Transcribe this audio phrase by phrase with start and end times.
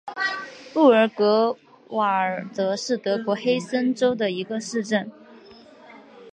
[0.73, 1.55] 布尔格
[1.89, 5.11] 瓦尔德是德国黑森州的一个市镇。